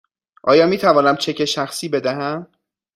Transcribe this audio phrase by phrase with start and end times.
[0.43, 2.47] آیا می توانم چک شخصی بدهم؟